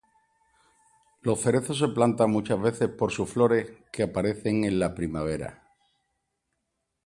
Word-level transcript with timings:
Los 1.21 1.41
cerezos 1.41 1.77
se 1.77 1.87
plantan 1.89 2.31
muchas 2.31 2.59
veces 2.59 2.89
por 2.89 3.11
sus 3.11 3.29
flores 3.29 3.71
que 3.91 4.01
aparecen 4.01 4.63
en 4.65 4.79
la 4.79 4.95
primavera. 4.95 5.61